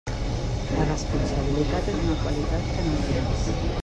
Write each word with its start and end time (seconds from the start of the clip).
La 0.79 0.85
responsabilitat 0.93 1.91
és 1.93 2.01
una 2.07 2.17
qualitat 2.25 2.73
que 2.73 2.87
no 2.89 2.99
tens. 3.11 3.61